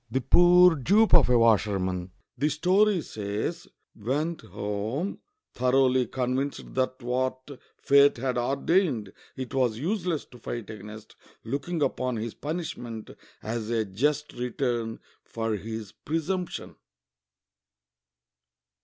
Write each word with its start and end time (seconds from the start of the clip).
The 0.09 0.19
poor 0.21 0.73
dupe 0.77 1.13
of 1.13 1.29
a 1.29 1.37
washerman— 1.37 2.09
the 2.39 2.49
story 2.49 3.03
says— 3.03 3.67
went 3.95 4.41
home 4.41 5.19
thoroughly 5.53 6.07
convinced 6.07 6.73
that 6.73 7.03
what 7.03 7.47
fate 7.77 8.17
had 8.17 8.35
ordained 8.35 9.13
it 9.35 9.53
was 9.53 9.77
useless 9.77 10.25
to 10.25 10.39
fight 10.39 10.71
against, 10.71 11.15
looking 11.43 11.83
upon 11.83 12.15
his 12.15 12.33
punishment 12.33 13.11
as 13.43 13.69
a 13.69 13.85
just 13.85 14.33
return 14.33 14.99
for 15.23 15.53
his 15.55 15.91
presumption. 15.91 16.77